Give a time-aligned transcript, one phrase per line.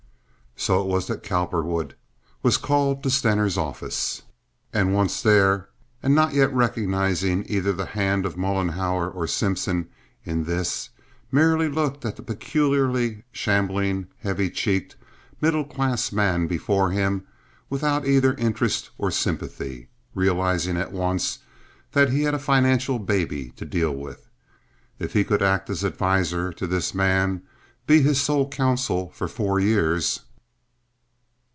[0.57, 1.95] So it was that Cowperwood
[2.43, 4.21] was called to Stener's office.
[4.71, 5.69] And once there,
[6.03, 9.89] and not as yet recognizing either the hand of Mollenhauer or Simpson
[10.23, 10.89] in this,
[11.31, 14.97] merely looked at the peculiarly shambling, heavy cheeked,
[15.39, 17.23] middle class man before him
[17.67, 21.39] without either interest or sympathy, realizing at once
[21.93, 24.27] that he had a financial baby to deal with.
[24.99, 30.19] If he could act as adviser to this man—be his sole counsel for four years!